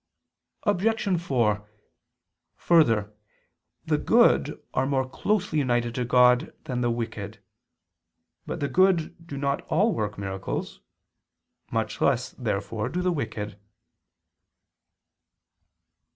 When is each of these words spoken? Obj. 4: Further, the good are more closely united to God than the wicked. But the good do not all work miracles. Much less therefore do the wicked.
Obj. 0.63 1.21
4: 1.21 1.63
Further, 2.55 3.13
the 3.85 3.99
good 3.99 4.59
are 4.73 4.87
more 4.87 5.07
closely 5.07 5.59
united 5.59 5.93
to 5.93 6.05
God 6.05 6.51
than 6.63 6.81
the 6.81 6.89
wicked. 6.89 7.39
But 8.47 8.61
the 8.61 8.67
good 8.67 9.27
do 9.27 9.37
not 9.37 9.61
all 9.67 9.93
work 9.93 10.17
miracles. 10.17 10.79
Much 11.69 12.01
less 12.01 12.31
therefore 12.31 12.89
do 12.89 13.03
the 13.03 13.11
wicked. 13.11 13.59